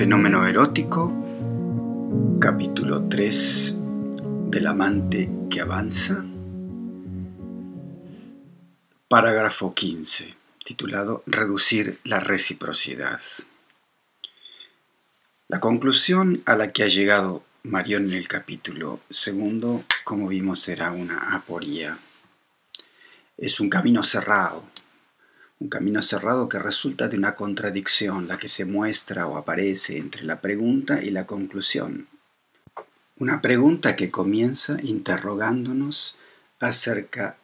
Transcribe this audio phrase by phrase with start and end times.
[0.00, 1.12] fenómeno erótico,
[2.40, 3.74] capítulo 3
[4.48, 6.24] del amante que avanza,
[9.08, 10.34] parágrafo 15,
[10.64, 13.20] titulado Reducir la reciprocidad.
[15.48, 20.92] La conclusión a la que ha llegado Marión en el capítulo segundo, como vimos, era
[20.92, 21.98] una aporía.
[23.36, 24.64] Es un camino cerrado,
[25.60, 30.24] un camino cerrado que resulta de una contradicción, la que se muestra o aparece entre
[30.24, 32.08] la pregunta y la conclusión.
[33.16, 36.16] Una pregunta que comienza interrogándonos
[36.58, 37.36] acerca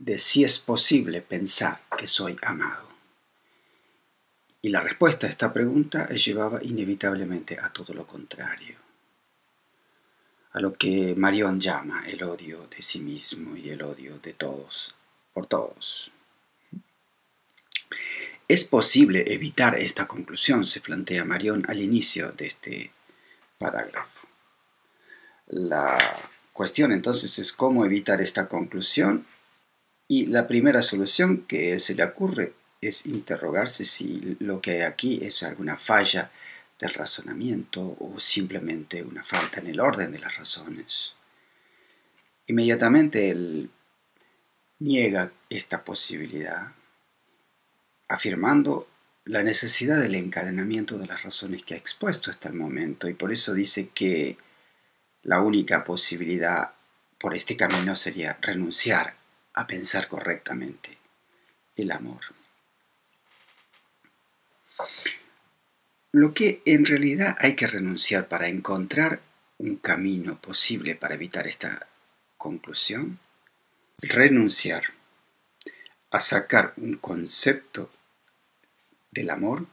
[0.00, 2.88] de si es posible pensar que soy amado.
[4.60, 8.76] Y la respuesta a esta pregunta llevaba inevitablemente a todo lo contrario,
[10.50, 14.96] a lo que Marion llama el odio de sí mismo y el odio de todos,
[15.32, 16.11] por todos.
[18.52, 20.66] ¿Es posible evitar esta conclusión?
[20.66, 22.92] se plantea Marión al inicio de este
[23.56, 24.28] parágrafo.
[25.46, 25.96] La
[26.52, 29.24] cuestión entonces es cómo evitar esta conclusión
[30.06, 35.20] y la primera solución que se le ocurre es interrogarse si lo que hay aquí
[35.22, 36.30] es alguna falla
[36.78, 41.14] del razonamiento o simplemente una falta en el orden de las razones.
[42.48, 43.70] Inmediatamente él
[44.78, 46.74] niega esta posibilidad
[48.12, 48.86] afirmando
[49.24, 53.32] la necesidad del encadenamiento de las razones que ha expuesto hasta el momento y por
[53.32, 54.36] eso dice que
[55.22, 56.72] la única posibilidad
[57.18, 59.14] por este camino sería renunciar
[59.54, 60.98] a pensar correctamente
[61.74, 62.20] el amor.
[66.10, 69.22] Lo que en realidad hay que renunciar para encontrar
[69.56, 71.86] un camino posible para evitar esta
[72.36, 73.20] conclusión,
[74.02, 74.82] renunciar
[76.10, 77.90] a sacar un concepto
[79.12, 79.66] del amor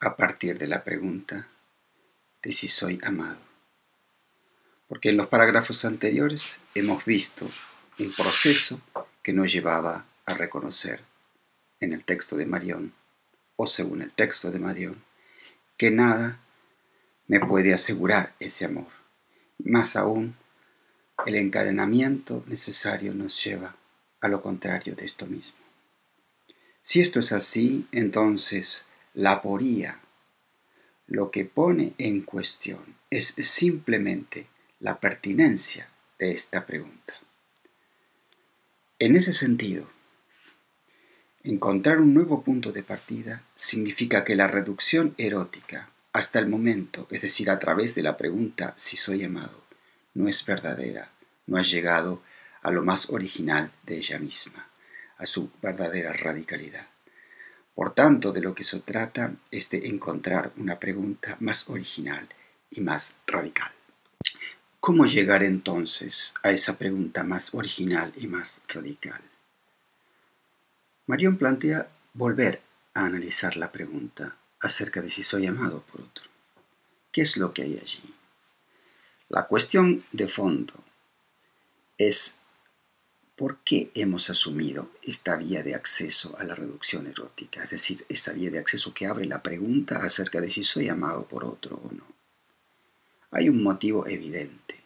[0.00, 1.48] a partir de la pregunta
[2.42, 3.40] de si soy amado.
[4.86, 7.50] Porque en los parágrafos anteriores hemos visto
[7.98, 8.80] un proceso
[9.22, 11.02] que nos llevaba a reconocer
[11.80, 12.92] en el texto de Marión,
[13.56, 15.02] o según el texto de Marión,
[15.76, 16.40] que nada
[17.26, 18.88] me puede asegurar ese amor.
[19.58, 20.36] Más aún,
[21.26, 23.76] el encadenamiento necesario nos lleva
[24.20, 25.67] a lo contrario de esto mismo.
[26.88, 30.00] Si esto es así, entonces la aporía
[31.06, 34.46] lo que pone en cuestión es simplemente
[34.80, 37.12] la pertinencia de esta pregunta.
[38.98, 39.90] En ese sentido,
[41.42, 47.20] encontrar un nuevo punto de partida significa que la reducción erótica hasta el momento, es
[47.20, 49.62] decir, a través de la pregunta si soy amado,
[50.14, 51.12] no es verdadera,
[51.46, 52.22] no ha llegado
[52.62, 54.67] a lo más original de ella misma
[55.18, 56.86] a su verdadera radicalidad.
[57.74, 62.28] Por tanto, de lo que se trata es de encontrar una pregunta más original
[62.70, 63.70] y más radical.
[64.80, 69.20] ¿Cómo llegar entonces a esa pregunta más original y más radical?
[71.06, 72.62] Marión plantea volver
[72.94, 76.24] a analizar la pregunta acerca de si soy amado por otro.
[77.12, 78.14] ¿Qué es lo que hay allí?
[79.28, 80.74] La cuestión de fondo
[81.96, 82.37] es
[83.38, 87.62] ¿por qué hemos asumido esta vía de acceso a la reducción erótica?
[87.62, 91.28] Es decir, esa vía de acceso que abre la pregunta acerca de si soy amado
[91.28, 92.04] por otro o no.
[93.30, 94.82] Hay un motivo evidente.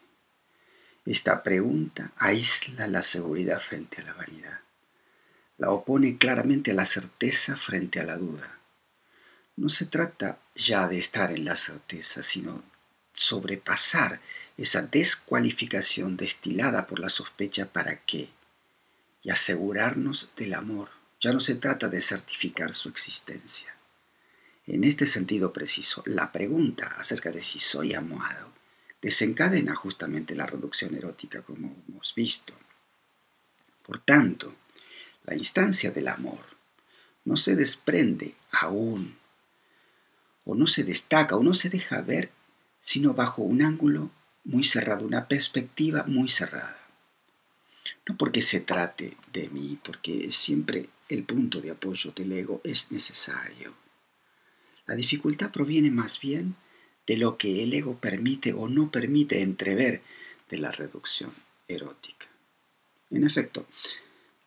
[1.03, 4.59] Esta pregunta aísla la seguridad frente a la vanidad.
[5.57, 8.59] La opone claramente a la certeza frente a la duda.
[9.55, 12.63] No se trata ya de estar en la certeza, sino
[13.13, 14.21] sobrepasar
[14.57, 18.29] esa descualificación destilada por la sospecha para que,
[19.23, 20.89] y asegurarnos del amor.
[21.19, 23.73] Ya no se trata de certificar su existencia.
[24.67, 28.53] En este sentido preciso, la pregunta acerca de si soy amado
[29.03, 32.53] desencadena justamente la reducción erótica como hemos visto.
[33.85, 34.55] Por tanto,
[35.25, 36.39] la instancia del amor
[37.25, 39.17] no se desprende aún,
[40.45, 42.31] o no se destaca, o no se deja ver,
[42.79, 44.09] sino bajo un ángulo
[44.45, 46.82] muy cerrado, una perspectiva muy cerrada.
[48.07, 52.91] No porque se trate de mí, porque siempre el punto de apoyo del ego es
[52.91, 53.73] necesario.
[54.85, 56.55] La dificultad proviene más bien
[57.07, 60.01] de lo que el ego permite o no permite entrever
[60.49, 61.31] de la reducción
[61.67, 62.27] erótica.
[63.09, 63.67] En efecto,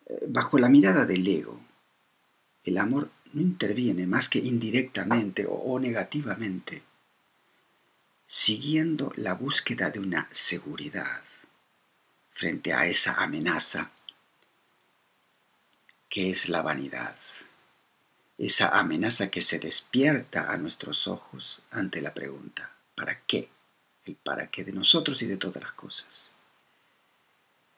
[0.05, 1.61] eh, bajo la mirada del ego,
[2.63, 6.83] el amor no interviene más que indirectamente o, negativamente,
[8.25, 11.21] siguiendo la búsqueda de una seguridad
[12.37, 13.89] frente a esa amenaza
[16.07, 17.15] que es la vanidad.
[18.37, 23.49] esa amenaza que se despierta a nuestros ojos ante la pregunta, ¿para qué?
[24.05, 26.31] El para qué de nosotros y de todas las cosas.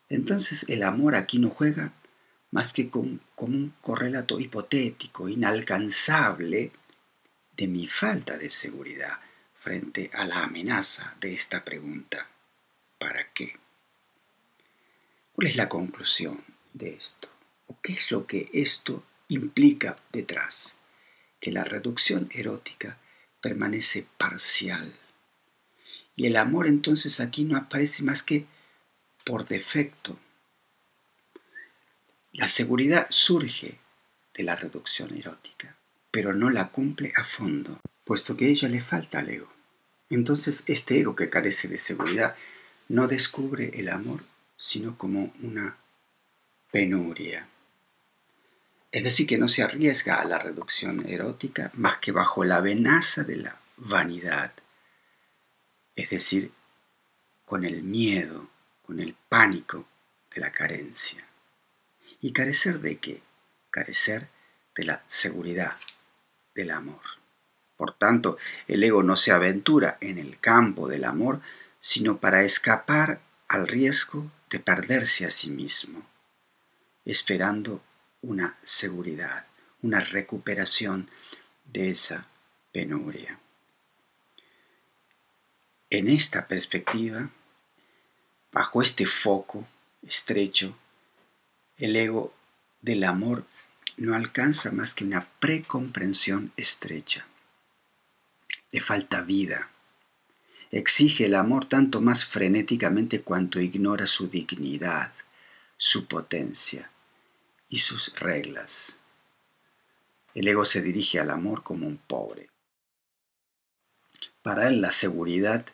[0.10, 1.94] Entonces el amor aquí no juega
[2.52, 6.74] más que como un correlato hipotético, inalcanzable,
[7.56, 9.20] de mi falta de seguridad
[9.56, 12.28] frente a la amenaza de esta pregunta,
[12.98, 13.58] ¿para qué?
[15.40, 16.44] ¿Cuál es la conclusión
[16.74, 17.30] de esto?
[17.68, 20.76] ¿O qué es lo que esto implica detrás?
[21.40, 22.98] Que la reducción erótica
[23.40, 24.94] permanece parcial.
[26.18, 28.48] Y el amor entonces aquí no aparece más que
[29.24, 30.20] por defecto.
[32.34, 33.80] La seguridad surge
[34.34, 35.78] de la reducción erótica,
[36.12, 39.50] pero no la cumple a fondo, puesto que ella le falta al ego.
[40.10, 42.36] Entonces este ego que carece de seguridad
[42.90, 44.22] no descubre el amor
[44.60, 45.78] sino como una
[46.70, 47.48] penuria.
[48.92, 53.24] Es decir, que no se arriesga a la reducción erótica más que bajo la amenaza
[53.24, 54.52] de la vanidad,
[55.96, 56.52] es decir,
[57.46, 58.50] con el miedo,
[58.86, 59.88] con el pánico
[60.36, 61.26] de la carencia.
[62.20, 63.22] ¿Y carecer de qué?
[63.72, 64.28] Carecer
[64.76, 65.78] de la seguridad
[66.54, 67.02] del amor.
[67.78, 71.42] Por tanto, el ego no se aventura en el campo del amor,
[71.80, 76.06] sino para escapar al riesgo de perderse a sí mismo,
[77.06, 77.84] esperando
[78.22, 79.46] una seguridad,
[79.82, 81.10] una recuperación
[81.66, 82.28] de esa
[82.72, 83.40] penuria.
[85.90, 87.30] En esta perspectiva,
[88.52, 89.68] bajo este foco
[90.02, 90.78] estrecho,
[91.78, 92.34] el ego
[92.82, 93.46] del amor
[93.98, 97.28] no alcanza más que una precomprensión estrecha.
[98.72, 99.72] Le falta vida,
[100.72, 105.12] exige el amor tanto más frenéticamente cuanto ignora su dignidad,
[105.78, 106.92] su potencia
[107.70, 108.98] y sus reglas.
[110.36, 112.50] El ego se dirige al amor como un pobre.
[114.44, 115.66] Para él la seguridad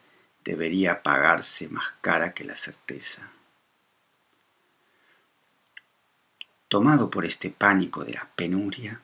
[0.44, 3.32] debería pagarse más cara que la certeza.
[6.68, 9.02] Tomado por este pánico de la penuria,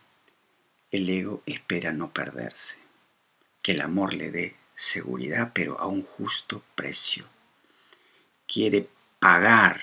[0.90, 2.80] el ego espera no perderse,
[3.62, 7.26] que el amor le dé seguridad, pero a un justo precio.
[8.48, 8.90] Quiere
[9.20, 9.82] pagar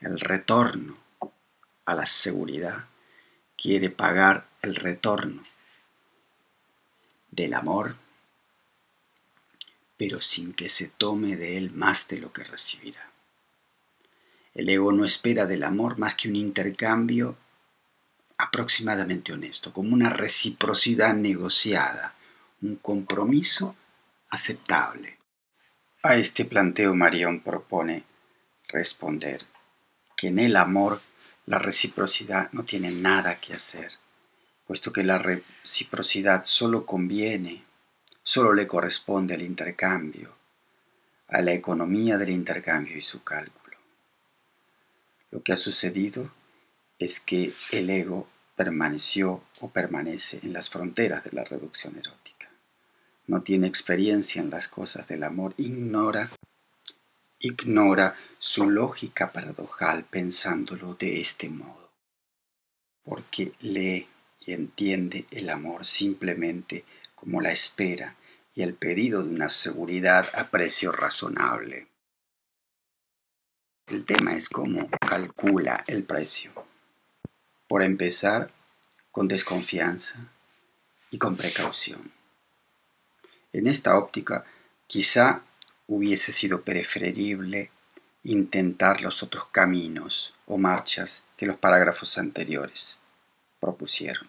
[0.00, 0.96] el retorno
[1.84, 2.86] a la seguridad,
[3.56, 5.42] quiere pagar el retorno
[7.30, 7.96] del amor,
[9.96, 13.10] pero sin que se tome de él más de lo que recibirá.
[14.54, 17.36] El ego no espera del amor más que un intercambio
[18.36, 22.14] aproximadamente honesto, como una reciprocidad negociada,
[22.64, 23.76] un compromiso
[24.30, 25.18] aceptable.
[26.02, 28.04] A este planteo Marión propone
[28.68, 29.42] responder
[30.16, 31.00] que en el amor
[31.46, 33.92] la reciprocidad no tiene nada que hacer,
[34.66, 37.64] puesto que la reciprocidad solo conviene,
[38.22, 40.34] solo le corresponde al intercambio,
[41.28, 43.76] a la economía del intercambio y su cálculo.
[45.30, 46.30] Lo que ha sucedido
[46.98, 52.43] es que el ego permaneció o permanece en las fronteras de la reducción erótica
[53.26, 56.30] no tiene experiencia en las cosas del amor, ignora,
[57.38, 61.90] ignora su lógica paradojal pensándolo de este modo,
[63.02, 64.08] porque lee
[64.46, 68.16] y entiende el amor simplemente como la espera
[68.54, 71.88] y el pedido de una seguridad a precio razonable.
[73.86, 76.52] El tema es cómo calcula el precio.
[77.68, 78.52] Por empezar,
[79.10, 80.32] con desconfianza
[81.10, 82.12] y con precaución.
[83.54, 84.44] En esta óptica,
[84.88, 85.42] quizá
[85.86, 87.70] hubiese sido preferible
[88.24, 92.98] intentar los otros caminos o marchas que los parágrafos anteriores
[93.60, 94.28] propusieron.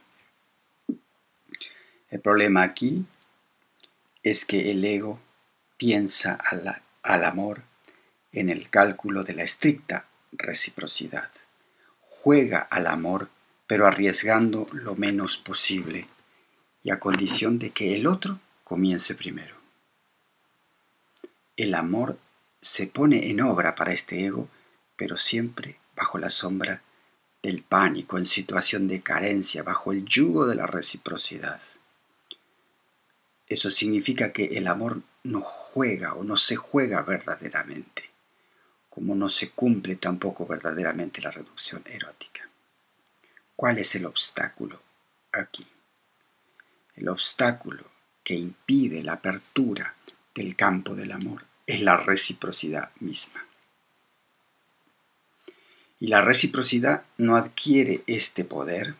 [2.12, 3.03] El problema aquí
[4.22, 5.20] es que el ego
[5.75, 6.38] piensa
[7.01, 7.63] al, amor
[8.32, 11.32] en el cálculo de la estricta reciprocidad.
[12.01, 13.29] Juega al amor,
[13.65, 16.08] pero arriesgando lo menos posible
[16.84, 19.55] y a condición de que el otro comience primero.
[21.55, 22.17] El amor
[22.60, 24.50] se pone en obra para este ego,
[24.98, 26.81] pero siempre bajo la sombra
[27.43, 31.62] del pánico, en situación de carencia, bajo el yugo de la reciprocidad.
[33.48, 38.10] Eso significa que el amor no juega o no se juega verdaderamente,
[38.89, 42.50] como no se cumple tampoco verdaderamente la reducción erótica.
[43.55, 44.81] ¿Cuál es el obstáculo
[45.31, 45.67] aquí?
[46.95, 47.95] El obstáculo
[48.25, 49.96] que impide la apertura
[50.34, 53.46] del campo del amor es la reciprocidad misma.
[56.00, 58.96] Y la reciprocidad no adquiere este poder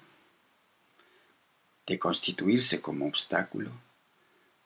[1.88, 3.72] de constituirse como obstáculo,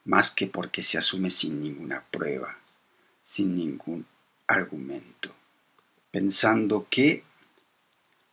[0.04, 2.58] más que porque se asume sin ninguna prueba,
[3.22, 4.06] sin ningún
[4.46, 5.34] argumento,
[6.10, 7.24] pensando que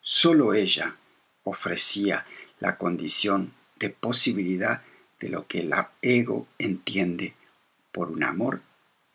[0.01, 0.97] sólo ella
[1.43, 2.25] ofrecía
[2.59, 4.83] la condición de posibilidad
[5.19, 7.35] de lo que el ego entiende
[7.91, 8.61] por un amor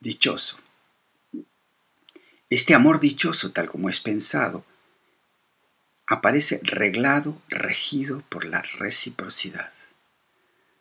[0.01, 0.59] dichoso.
[2.51, 4.65] Este amor dichoso, tal como es pensado,
[6.07, 9.73] aparece reglado, regido por la reciprocidad.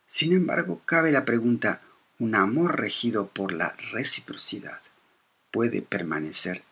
[0.06, 1.82] Sin embargo, cabe la pregunta,
[2.20, 4.82] ¿un amor regido por la reciprocidad
[5.52, 6.64] puede permanecer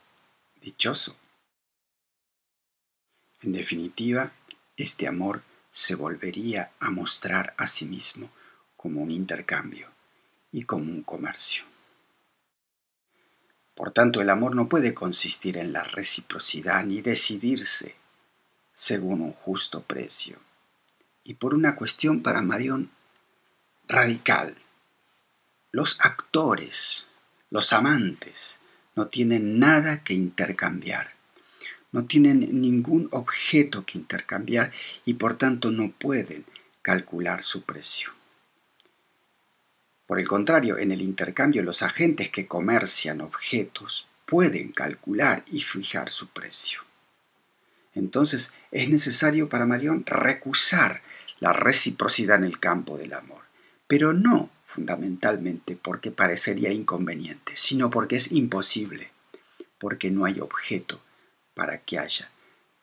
[0.59, 1.15] dichoso?
[3.41, 4.33] En definitiva,
[4.75, 8.29] este amor se volvería a mostrar a sí mismo
[8.79, 9.89] como un intercambio
[10.53, 11.65] y como un comercio.
[13.75, 17.95] Por tanto, el amor no puede consistir en la reciprocidad ni decidirse
[18.73, 20.39] según un justo precio.
[21.25, 22.89] Y por una cuestión para Marión
[23.89, 24.55] radical.
[25.73, 27.07] Los actores,
[27.49, 28.61] los amantes,
[28.95, 31.15] no tienen nada que intercambiar.
[31.91, 34.71] No tienen ningún objeto que intercambiar
[35.03, 36.45] y por tanto no pueden
[36.81, 38.18] calcular su precio.
[40.09, 46.09] Por el contrario, en el intercambio los agentes que comercian objetos pueden calcular y fijar
[46.09, 46.81] su precio.
[47.93, 51.03] Entonces es necesario para Marión recusar
[51.39, 53.43] la reciprocidad en el campo del amor,
[53.85, 59.11] pero no fundamentalmente porque parecería inconveniente, sino porque es imposible,
[59.77, 61.03] porque no hay objeto
[61.53, 62.31] para que haya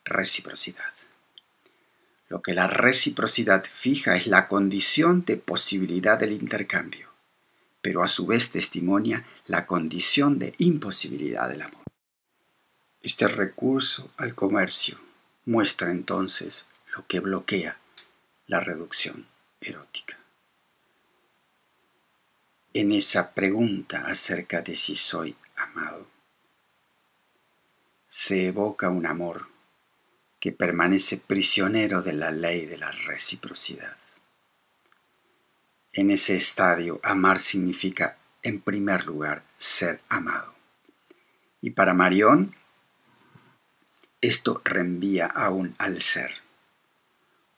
[0.05, 0.95] reciprocidad.
[2.29, 7.06] Lo que la reciprocidad fija es la condición de posibilidad del intercambio
[7.87, 11.85] pero a su vez testimonia la condición de imposibilidad del amor.
[13.01, 14.99] Este recurso al comercio
[15.45, 16.67] muestra entonces
[16.97, 17.79] lo que bloquea
[18.49, 19.29] la reducción
[19.61, 20.19] erótica.
[22.75, 26.09] En esa pregunta acerca de si soy amado,
[28.09, 29.47] se evoca un amor
[30.41, 33.97] que permanece prisionero de la ley de la reciprocidad.
[35.97, 40.53] En ese estadio, amar significa, en primer lugar, ser amado.
[41.63, 42.55] Y para Marión,
[44.21, 46.33] esto reenvía aún al ser.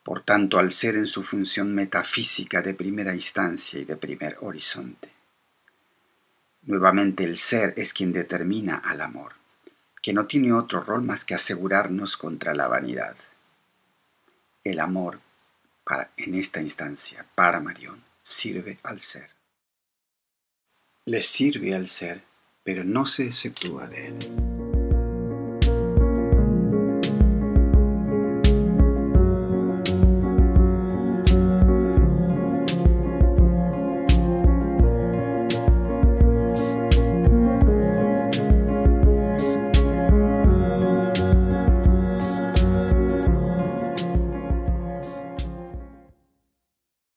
[0.04, 5.12] Por tanto, al ser en su función metafísica de primera instancia y de primer horizonte.
[6.62, 9.32] Nuevamente el ser es quien determina al amor,
[10.00, 13.16] que no tiene otro rol más que asegurarnos contra la vanidad.
[14.62, 15.18] El amor,
[15.82, 19.30] para, en esta instancia, para Marión, sirve al ser.
[21.06, 22.22] Le sirve al ser,
[22.62, 24.47] pero no se exceptúa de él.